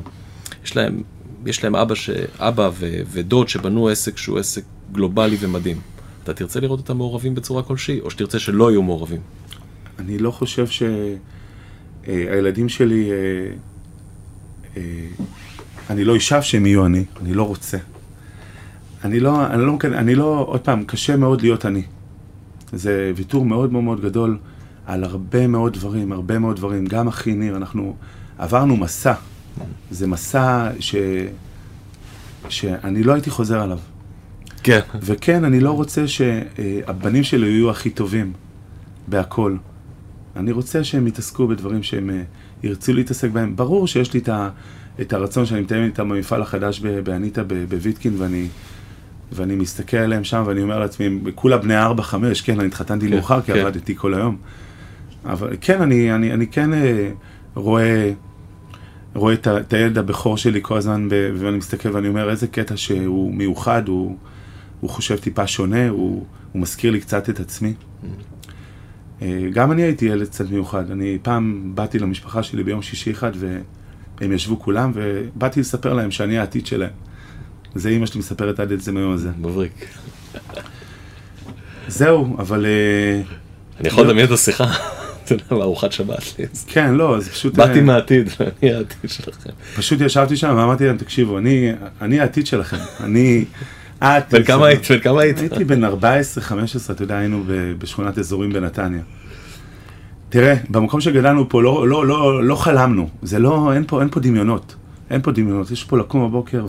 [0.66, 1.04] יש להם,
[1.46, 2.10] יש להם אבא, ש,
[2.40, 5.82] אבא ו, ודוד שבנו עסק שהוא עסק גלובלי ומדהים.
[6.30, 9.22] אתה תרצה לראות אותם מעורבים בצורה כלשהי, או שתרצה שלא יהיו מעורבים?
[10.00, 10.66] אני לא חושב
[12.06, 13.16] שהילדים שלי, אה,
[14.78, 15.08] אה,
[15.90, 17.78] אני לא אשאף שהם יהיו אני, אני לא רוצה.
[19.04, 21.84] אני לא, אני לא, אני לא, עוד פעם, קשה מאוד להיות אני.
[22.74, 24.38] זה ויתור מאוד מאוד מאוד גדול
[24.86, 26.86] על הרבה מאוד דברים, הרבה מאוד דברים.
[26.86, 27.96] גם אחי ניר, אנחנו
[28.38, 29.14] עברנו מסע.
[29.92, 30.96] זה מסע ש...
[32.50, 33.80] שאני לא הייתי חוזר עליו.
[34.68, 34.80] כן.
[35.02, 38.34] וכן, אני לא רוצה שהבנים שלי יהיו הכי טובים
[39.08, 39.56] בהכל.
[40.36, 42.22] אני רוצה שהם יתעסקו בדברים שהם אה,
[42.64, 43.56] ירצו להתעסק בהם.
[43.56, 44.50] ברור שיש לי את, ה,
[45.02, 48.48] את הרצון שאני מתאם איתם במפעל החדש באניטה בוויטקין, ואני,
[49.32, 53.14] ואני מסתכל עליהם שם ואני אומר לעצמי, כולה בני ארבע, חמש, כן, אני התחתנתי כן,
[53.14, 53.60] מאוחר כי כן.
[53.60, 54.38] עבדתי כל היום.
[55.26, 57.10] אבל כן, אני, אני, אני כן אה,
[57.56, 58.12] רואה,
[59.16, 63.34] רואה את, הילד הבכור שלי כל הזמן, ב, ואני מסתכל ואני אומר, איזה קטע שהוא
[63.34, 64.18] מיוחד, הוא,
[64.80, 67.74] הוא חושב טיפה שונה, הוא, הוא מזכיר לי קצת את עצמי.
[69.22, 70.92] אה, גם אני הייתי ילד קצת מיוחד.
[70.92, 73.32] אני פעם באתי למשפחה שלי ביום שישי אחד,
[74.20, 76.90] והם ישבו כולם, ובאתי לספר להם שאני העתיד שלהם.
[77.76, 79.30] זה אימא שלי מספרת עד עצם היום הזה.
[79.40, 79.86] מבריק.
[81.88, 83.22] זהו, אבל אה,
[83.80, 84.10] אני יכול לא.
[84.10, 84.64] לדמיין את השיחה,
[85.24, 86.24] אתה יודע, בארוחת שבת.
[86.68, 87.56] כן, לא, זה פשוט...
[87.56, 89.50] באתי אה, מהעתיד, ואני העתיד שלכם.
[89.76, 92.78] פשוט ישבתי שם ואמרתי להם, תקשיבו, אני, אני העתיד שלכם.
[93.00, 93.46] אני...
[94.02, 94.92] בן כמה היית?
[94.92, 95.38] בן כמה היית?
[95.40, 95.88] הייתי בן 14-15,
[96.92, 97.44] אתה יודע, היינו
[97.78, 99.02] בשכונת אזורים בנתניה.
[100.30, 104.20] תראה, במקום שגדלנו פה לא, לא, לא, לא חלמנו, זה לא, אין פה, אין פה
[104.20, 104.76] דמיונות,
[105.10, 106.66] אין פה דמיונות, יש פה לקום בבוקר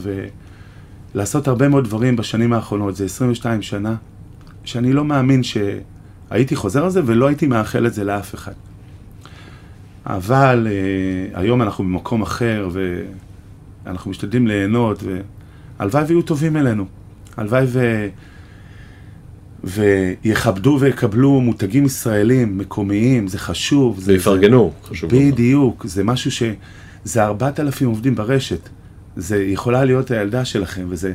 [1.14, 3.95] ולעשות הרבה מאוד דברים בשנים האחרונות, זה 22 שנה,
[4.64, 8.53] שאני לא מאמין שהייתי חוזר על זה ולא הייתי מאחל את זה לאף אחד.
[10.07, 12.69] אבל אה, היום אנחנו במקום אחר
[13.85, 15.03] ואנחנו משתדלים ליהנות
[15.79, 16.87] והלוואי ויהיו טובים אלינו.
[17.38, 18.09] הלוואי ו...
[19.64, 24.01] ויכבדו ויקבלו מותגים ישראלים, מקומיים, זה חשוב.
[24.01, 25.11] זה, ויפרגנו, חשוב.
[25.14, 26.42] בדיוק, זה משהו ש...
[27.05, 28.68] זה 4,000 עובדים ברשת.
[29.16, 31.12] זה יכולה להיות הילדה שלכם, וזה,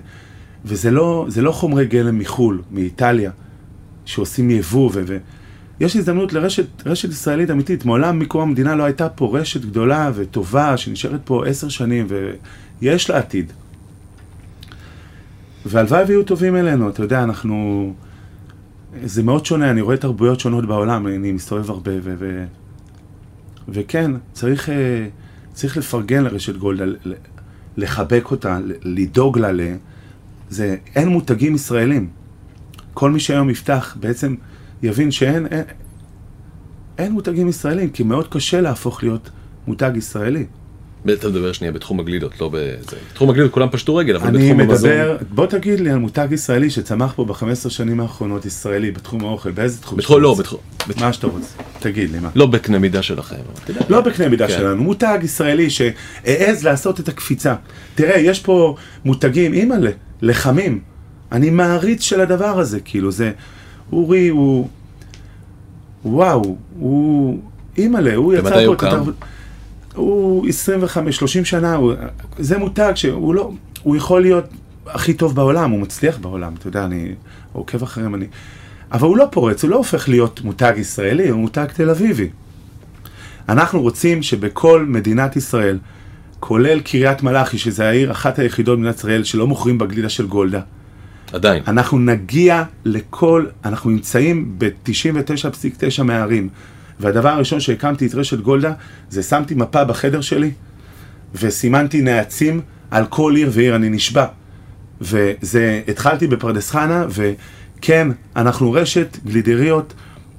[0.65, 3.31] וזה לא, לא חומרי גלם מחו"ל, מאיטליה,
[4.05, 5.03] שעושים יבוא, ו...
[5.07, 5.17] ו
[5.79, 7.85] יש הזדמנות לרשת רשת ישראלית אמיתית.
[7.85, 12.07] מעולם מקום המדינה לא הייתה פה רשת גדולה וטובה, שנשארת פה עשר שנים,
[12.81, 13.53] ויש לה עתיד.
[15.65, 17.93] והלוואי ויהיו טובים אלינו, אתה יודע, אנחנו...
[19.03, 22.15] זה מאוד שונה, אני רואה תרבויות שונות בעולם, אני מסתובב הרבה, ו...
[22.19, 22.45] ו...
[23.69, 25.07] וכן, צריך, אה,
[25.53, 26.83] צריך לפרגן לרשת גולדה,
[27.77, 29.49] לחבק אותה, לדאוג לה,
[30.49, 32.09] זה, אין מותגים ישראלים.
[32.93, 34.35] כל מי שהיום יפתח בעצם
[34.83, 35.63] יבין שאין אין,
[36.97, 39.29] אין מותגים ישראלים, כי מאוד קשה להפוך להיות
[39.67, 40.45] מותג ישראלי.
[41.11, 42.95] אתה מדבר שנייה בתחום הגלידות, לא בזה.
[43.11, 44.89] בתחום הגלידות כולם פשטו רגל, אבל אני בתחום המזון...
[44.89, 49.51] מדבר, בוא תגיד לי על מותג ישראלי שצמח פה ב-15 שנים האחרונות ישראלי, בתחום האוכל,
[49.51, 49.97] באיזה תחום?
[49.97, 50.35] בתחום, לא?
[50.39, 50.59] בתחום...
[50.99, 51.47] מה שאתה רוצה,
[51.79, 52.29] תגיד לי, מה?
[52.35, 53.35] לא בקנה מידה שלכם.
[53.89, 54.53] לא בקנה מידה כן.
[54.53, 57.55] שלנו, מותג ישראלי שהעז לעשות את הקפיצה.
[57.95, 60.79] תראה, יש פה מותגים, אימא'לה, לחמים.
[61.31, 63.31] אני מעריץ של הדבר הזה, כאילו, זה...
[63.91, 64.67] אורי הוא...
[66.05, 67.39] וואו, הוא...
[67.77, 69.11] אימא'לה, הוא ומתי יצר פה הוא את קם?
[69.95, 71.93] הוא 25, 30 שנה, הוא...
[72.39, 73.51] זה מותג שהוא לא...
[73.83, 74.45] הוא יכול להיות
[74.87, 77.15] הכי טוב בעולם, הוא מצליח בעולם, אתה יודע, אני
[77.53, 78.25] עוקב אחריהם, אני...
[78.91, 82.29] אבל הוא לא פורץ, הוא לא הופך להיות מותג ישראלי, הוא מותג תל אביבי.
[83.49, 85.79] אנחנו רוצים שבכל מדינת ישראל,
[86.39, 90.61] כולל קריית מלאכי, שזה העיר, אחת היחידות במדינת ישראל שלא מוכרים בגלידה של גולדה,
[91.33, 91.63] עדיין.
[91.67, 96.49] אנחנו נגיע לכל, אנחנו נמצאים ב-99.9 מהערים.
[97.03, 98.73] והדבר הראשון שהקמתי את רשת גולדה,
[99.09, 100.51] זה שמתי מפה בחדר שלי,
[101.35, 102.61] וסימנתי נעצים
[102.91, 104.25] על כל עיר ועיר, אני נשבע.
[105.01, 109.93] וזה, התחלתי בפרדס חנה, וכן, אנחנו רשת גלידריות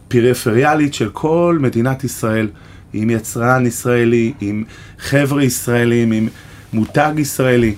[0.09, 2.49] פריפריאלית של כל מדינת ישראל,
[2.93, 4.65] עם יצרן ישראלי, עם
[4.99, 6.29] חבר'ה ישראלים, עם
[6.73, 7.75] מותג ישראלי.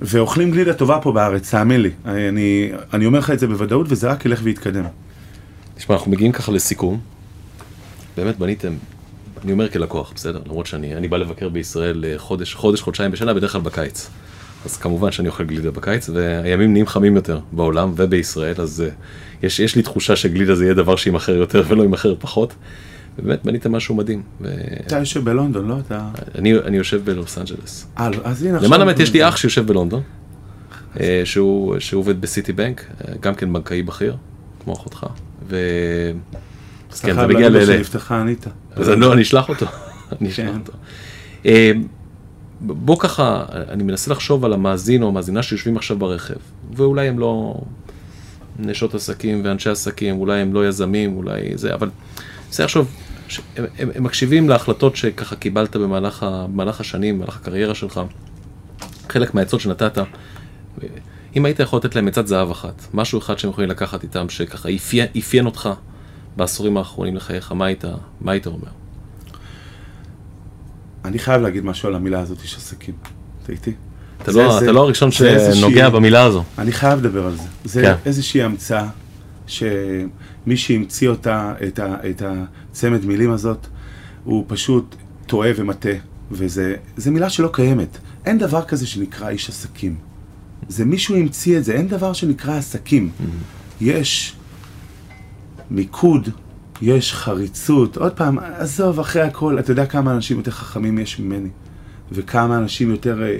[0.00, 1.90] ואוכלים גלידה טובה פה בארץ, תאמין לי.
[2.04, 4.84] אני, אני אומר לך את זה בוודאות, וזה רק ילך ויתקדם.
[5.74, 7.13] תשמע, אנחנו מגיעים ככה לסיכום.
[8.16, 8.72] באמת בניתם,
[9.44, 10.40] אני אומר כלקוח, בסדר?
[10.46, 14.10] למרות שאני אני בא לבקר בישראל אה, חודש, חודש, חודשיים בשנה, בדרך כלל בקיץ.
[14.64, 18.88] אז כמובן שאני אוכל גלידה בקיץ, והימים נהיים חמים יותר בעולם ובישראל, אז אה,
[19.42, 22.54] יש, יש לי תחושה שגלידה זה יהיה דבר שימכר יותר ולא ימכר פחות.
[23.18, 24.22] ובאמת בניתם משהו מדהים.
[24.86, 25.76] אתה יושב בלונדון, לא?
[25.86, 26.08] אתה...
[26.34, 27.86] ואני אני יושב בלוס אנג'לס.
[27.98, 30.02] אה, אז הנה למען האמת יש לי אח שיושב בלונדון,
[31.00, 32.84] אה, שהוא, שהוא עובד בסיטי בנק,
[33.20, 34.16] גם כן בנקאי בכיר,
[34.64, 35.06] כמו אחותך,
[35.48, 35.56] ו...
[36.94, 37.52] אז כן, זה מגיע ל...
[37.52, 38.50] להגיד לו ל- שנפתחה אניטה.
[38.76, 39.66] אז אני לא, אני אשלח אותו.
[40.20, 40.58] אני אשלח כן.
[40.60, 40.72] אותו.
[41.46, 41.72] אה,
[42.60, 46.34] בוא ככה, אני מנסה לחשוב על המאזין או המאזינה שיושבים עכשיו ברכב,
[46.72, 47.60] ואולי הם לא
[48.58, 51.90] נשות עסקים ואנשי עסקים, אולי הם לא יזמים, אולי זה, אבל
[52.50, 52.84] זה עכשיו,
[53.56, 58.00] הם, הם, הם מקשיבים להחלטות שככה קיבלת במהלך, ה, במהלך השנים, במהלך הקריירה שלך,
[59.08, 59.98] חלק מהעצות שנתת.
[61.36, 64.68] אם היית יכול לתת להם עצת זהב אחת, משהו אחד שהם יכולים לקחת איתם, שככה
[65.18, 65.70] אפיין אותך
[66.36, 67.84] בעשורים האחרונים לחייך, מה היית,
[68.20, 68.68] מה היית אומר?
[71.04, 72.94] אני חייב להגיד משהו על המילה הזאת, איש עסקים.
[73.42, 73.72] אתה איתי?
[74.22, 76.44] אתה זה- לא, זה- אתה לא הראשון שנוגע במילה הזו.
[76.58, 77.42] אני חייב לדבר על זה.
[77.64, 77.94] זה כן.
[78.06, 78.88] איזושהי המצאה
[79.46, 79.66] שמי
[80.56, 82.22] שהמציא אותה, את, ה, את
[82.70, 83.66] הצמד מילים הזאת,
[84.24, 84.94] הוא פשוט
[85.26, 85.92] טועה ומטעה,
[86.96, 87.98] זה מילה שלא קיימת.
[88.26, 89.96] אין דבר כזה שנקרא איש עסקים.
[90.68, 93.10] זה מישהו המציא את זה, אין דבר שנקרא עסקים.
[93.80, 94.36] יש
[95.70, 96.28] מיקוד,
[96.82, 97.96] יש חריצות.
[97.96, 101.48] עוד פעם, עזוב, אחרי הכל, אתה יודע כמה אנשים יותר חכמים יש ממני,
[102.12, 103.36] וכמה אנשים יותר אה,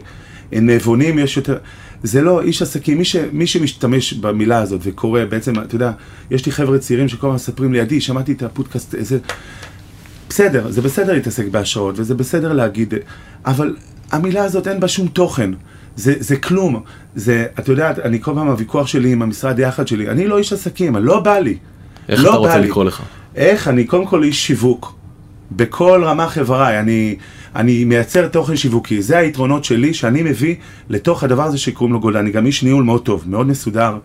[0.53, 1.59] נבונים יש יותר...
[2.03, 5.93] זה לא איש עסקים, מי, ש, מי שמשתמש במילה הזאת וקורא, בעצם, אתה יודע,
[6.31, 9.19] יש לי חבר'ה צעירים שכל הזמן מספרים לי, עדי, שמעתי את הפודקאסט, איזה...
[10.29, 12.95] בסדר, זה בסדר להתעסק בהשראות, וזה בסדר להגיד,
[13.47, 13.77] אבל
[14.13, 15.51] המילה הזאת אין בה שום תוכן.
[15.97, 16.83] זה, זה כלום.
[17.15, 20.53] זה, אתה יודע, אני כל פעם הוויכוח שלי עם המשרד יחד שלי, אני לא איש
[20.53, 21.59] עסקים, לא בא לי.
[22.09, 22.69] איך לא אתה רוצה לי.
[22.69, 23.03] לקרוא לך?
[23.37, 23.69] איך?
[23.69, 24.95] אני קודם כל איש שיווק.
[25.53, 27.17] בכל רמ"ח איבריי, אני,
[27.57, 29.03] אני מייצר תוכן שיווקי.
[29.03, 30.55] זה היתרונות שלי שאני מביא
[30.89, 32.21] לתוך הדבר הזה שקוראים לו גולדה.
[32.21, 33.99] אני גם איש ניהול מאוד טוב, מאוד מסודר.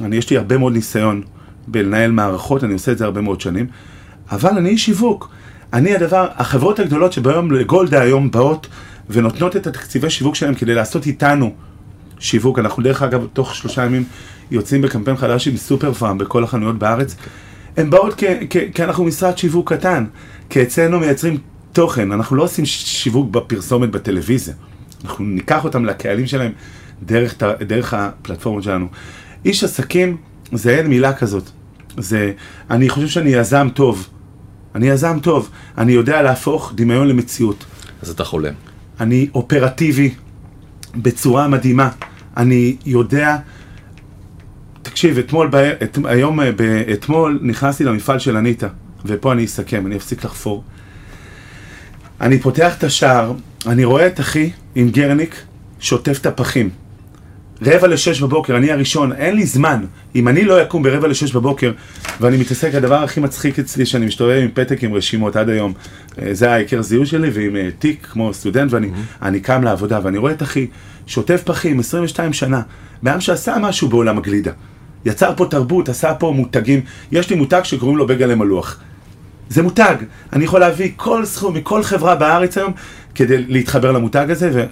[0.00, 1.22] אני, יש לי הרבה מאוד ניסיון
[1.66, 3.66] בלנהל מערכות, אני עושה את זה הרבה מאוד שנים.
[4.30, 5.30] אבל אני איש שיווק.
[5.72, 8.66] אני הדבר, החברות הגדולות שביום לגולדה היום באות
[9.10, 11.54] ונותנות את התקציבי שיווק שלהם כדי לעשות איתנו
[12.24, 12.58] שיווק.
[12.58, 14.04] אנחנו דרך אגב, תוך שלושה ימים
[14.50, 17.16] יוצאים בקמפיין חדש עם סופר פארם בכל החנויות בארץ.
[17.76, 20.04] הן באות כ- כ- כי אנחנו משרד שיווק קטן,
[20.50, 21.38] כי אצלנו מייצרים
[21.72, 24.54] תוכן, אנחנו לא עושים שיווק בפרסומת בטלוויזיה.
[25.04, 26.52] אנחנו ניקח אותם לקהלים שלהם
[27.02, 27.34] דרך,
[27.66, 28.86] דרך הפלטפורמות שלנו.
[29.44, 30.16] איש עסקים
[30.52, 31.50] זה אין מילה כזאת.
[31.98, 32.32] זה,
[32.70, 34.08] אני חושב שאני יזם טוב.
[34.74, 35.50] אני יזם טוב.
[35.78, 37.64] אני יודע להפוך דמיון למציאות.
[38.02, 38.54] אז אתה חולם.
[39.00, 40.14] אני אופרטיבי
[40.96, 41.88] בצורה מדהימה.
[42.36, 43.36] אני יודע...
[44.82, 45.54] תקשיב, אתמול, ב...
[45.54, 45.98] את...
[46.04, 46.62] היום, ב...
[46.92, 48.68] אתמול נכנסתי למפעל של אניטה,
[49.04, 50.64] ופה אני אסכם, אני אפסיק לחפור.
[52.20, 53.32] אני פותח את השער,
[53.66, 55.42] אני רואה את אחי עם גרניק
[55.80, 56.70] שוטף את הפחים.
[57.62, 59.84] רבע לשש בבוקר, אני הראשון, אין לי זמן.
[60.14, 61.72] אם אני לא אקום ברבע לשש בבוקר,
[62.20, 65.72] ואני מתעסק, הדבר הכי מצחיק אצלי, שאני מסתובב עם פתק עם רשימות עד היום,
[66.18, 69.40] אה, זה ההיכר זיהוי שלי, ועם אה, תיק כמו סטודנט, ואני mm-hmm.
[69.42, 70.66] קם לעבודה, ואני רואה את אחי
[71.06, 72.62] שוטף פחים, 22 שנה,
[73.02, 74.52] בעם שעשה משהו בעולם הגלידה.
[75.04, 76.80] יצר פה תרבות, עשה פה מותגים.
[77.12, 78.80] יש לי מותג שקוראים לו בגלה מלוח.
[79.48, 79.94] זה מותג.
[80.32, 82.72] אני יכול להביא כל סכום מכל חברה בארץ היום
[83.14, 84.64] כדי להתחבר למותג הזה, ו...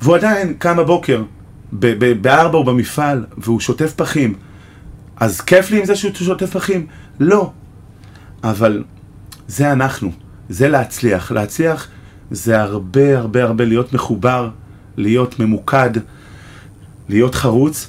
[0.00, 1.22] והוא עדיין קם בבוקר,
[1.72, 4.34] בארבע הוא במפעל, והוא שוטף פחים.
[5.16, 6.86] אז כיף לי עם זה שהוא שוטף פחים?
[7.20, 7.50] לא.
[8.44, 8.84] אבל
[9.48, 10.12] זה אנחנו,
[10.48, 11.32] זה להצליח.
[11.32, 11.88] להצליח
[12.30, 14.50] זה הרבה הרבה הרבה להיות מחובר,
[14.96, 15.90] להיות ממוקד,
[17.08, 17.88] להיות חרוץ,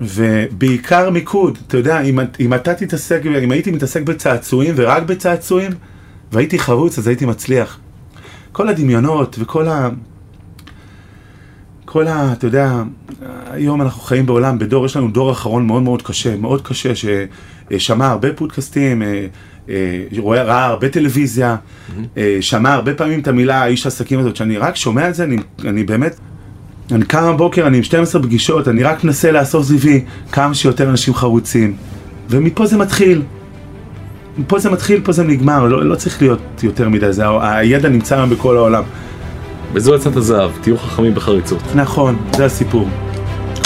[0.00, 1.58] ובעיקר מיקוד.
[1.66, 5.72] אתה יודע, אם, אם אתה תתעסק, אם הייתי מתעסק בצעצועים ורק בצעצועים,
[6.32, 7.78] והייתי חרוץ, אז הייתי מצליח.
[8.52, 9.88] כל הדמיונות וכל ה...
[11.92, 12.32] כל ה...
[12.32, 12.82] אתה יודע,
[13.50, 18.06] היום אנחנו חיים בעולם, בדור, יש לנו דור אחרון מאוד מאוד קשה, מאוד קשה, ששמע
[18.06, 19.26] הרבה פודקאסטים, אה,
[19.68, 22.18] אה, רואה, ראה הרבה טלוויזיה, mm-hmm.
[22.40, 25.84] שמע הרבה פעמים את המילה איש עסקים הזאת, שאני רק שומע את זה, אני, אני
[25.84, 26.16] באמת,
[26.92, 31.14] אני קם בבוקר, אני עם 12 פגישות, אני רק מנסה לאסוף סביבי כמה שיותר אנשים
[31.14, 31.76] חרוצים,
[32.30, 33.22] ומפה זה מתחיל.
[34.46, 38.16] פה זה מתחיל, פה זה נגמר, לא, לא צריך להיות יותר מדי, זה, הידע נמצא
[38.16, 38.82] היום בכל העולם.
[39.74, 41.62] וזו עצת הזהב, תהיו חכמים בחריצות.
[41.74, 42.88] נכון, זה הסיפור.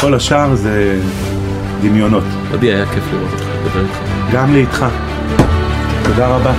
[0.01, 1.01] כל השאר זה
[1.83, 2.25] דמיונות.
[2.53, 3.99] עדי, היה כיף לראות אותך, לדבר איתך.
[4.33, 4.87] גם לי איתך.
[6.05, 6.55] תודה רבה.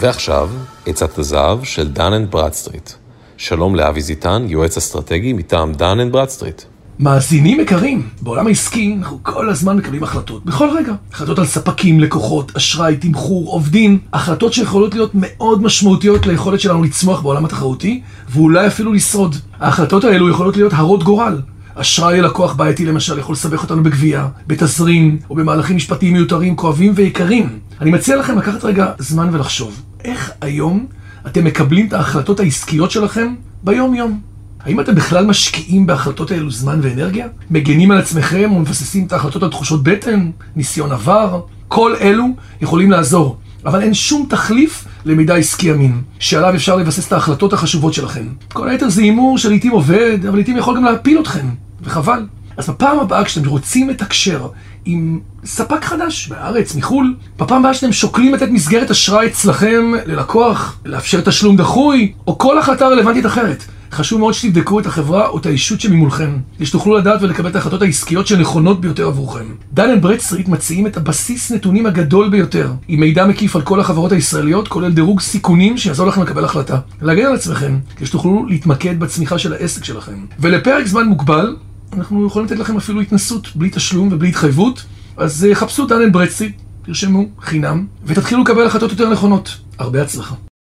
[0.00, 0.50] ועכשיו,
[0.86, 2.90] עצת הזהב של Dun & Bradstreet.
[3.36, 6.62] שלום לאבי זיטן, יועץ אסטרטגי מטעם Dun & Bradstreet.
[6.98, 10.92] מאזינים יקרים, בעולם העסקי אנחנו כל הזמן מקבלים החלטות, בכל רגע.
[11.12, 17.20] החלטות על ספקים, לקוחות, אשראי, תמחור, עובדים, החלטות שיכולות להיות מאוד משמעותיות ליכולת שלנו לצמוח
[17.20, 18.00] בעולם התחרותי,
[18.30, 19.36] ואולי אפילו לשרוד.
[19.60, 21.40] ההחלטות האלו יכולות להיות הרות גורל.
[21.74, 27.58] אשראי ללקוח בעייתי למשל יכול לסבך אותנו בגבייה, בתזרים, או במהלכים משפטיים מיותרים, כואבים ויקרים.
[27.80, 30.86] אני מציע לכם לקחת רגע זמן ולחשוב, איך היום
[31.26, 34.31] אתם מקבלים את ההחלטות העסקיות שלכם ביום-יום?
[34.64, 37.26] האם אתם בכלל משקיעים בהחלטות האלו זמן ואנרגיה?
[37.50, 41.40] מגנים על עצמכם ומבססים את ההחלטות על תחושות בטן, ניסיון עבר?
[41.68, 42.24] כל אלו
[42.60, 47.94] יכולים לעזור, אבל אין שום תחליף למידע עסקי אמין, שעליו אפשר לבסס את ההחלטות החשובות
[47.94, 48.26] שלכם.
[48.52, 51.46] כל היתר זה הימור שלעיתים עובד, אבל לעיתים יכול גם להפיל אתכם,
[51.82, 52.26] וחבל.
[52.56, 54.48] אז בפעם הבאה כשאתם רוצים לתקשר
[54.84, 61.20] עם ספק חדש בארץ, מחו"ל, בפעם הבאה שאתם שוקלים לתת מסגרת אשראי אצלכם ללקוח, לאפשר
[61.20, 65.80] תשלום דחוי, או כל החלטה רלוונטית אחרת, חשוב מאוד שתבדקו את החברה או את הישות
[65.80, 69.44] שממולכם, כדי שתוכלו לדעת ולקבל את ההחלטות העסקיות שנכונות ביותר עבורכם.
[69.72, 74.68] Dun Bradstreet מציעים את הבסיס נתונים הגדול ביותר, עם מידע מקיף על כל החברות הישראליות,
[74.68, 76.78] כולל דירוג סיכונים שיעזור לכם לקבל החלטה.
[77.02, 80.26] להגן על עצמכם, כדי שתוכלו להתמקד בצמיחה של העסק שלכם.
[80.38, 81.56] ולפרק זמן מוגבל,
[81.92, 84.84] אנחנו יכולים לתת לכם אפילו התנסות בלי תשלום ובלי התחייבות,
[85.16, 89.56] אז אה, חפשו Dun Bradstreet, תרשמו, חינם, ותתחילו לקבל החלטות יותר נכונות.
[89.78, 90.34] הרבה הצלחה.